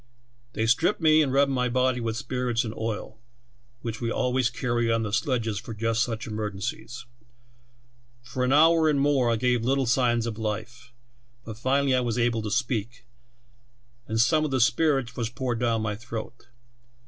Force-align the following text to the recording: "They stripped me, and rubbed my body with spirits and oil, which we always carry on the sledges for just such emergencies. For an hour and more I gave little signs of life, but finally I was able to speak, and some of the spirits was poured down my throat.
"They 0.53 0.65
stripped 0.65 0.99
me, 0.99 1.21
and 1.21 1.31
rubbed 1.31 1.51
my 1.51 1.69
body 1.69 1.99
with 2.01 2.17
spirits 2.17 2.63
and 2.63 2.73
oil, 2.73 3.19
which 3.83 4.01
we 4.01 4.09
always 4.11 4.49
carry 4.49 4.91
on 4.91 5.03
the 5.03 5.13
sledges 5.13 5.59
for 5.59 5.75
just 5.75 6.01
such 6.01 6.25
emergencies. 6.25 7.05
For 8.23 8.43
an 8.43 8.51
hour 8.51 8.89
and 8.89 8.99
more 8.99 9.29
I 9.31 9.35
gave 9.35 9.63
little 9.63 9.85
signs 9.85 10.25
of 10.25 10.39
life, 10.39 10.91
but 11.45 11.59
finally 11.59 11.93
I 11.93 11.99
was 11.99 12.17
able 12.17 12.41
to 12.41 12.49
speak, 12.49 13.05
and 14.07 14.19
some 14.19 14.43
of 14.43 14.49
the 14.49 14.59
spirits 14.59 15.15
was 15.15 15.29
poured 15.29 15.59
down 15.59 15.83
my 15.83 15.95
throat. 15.95 16.47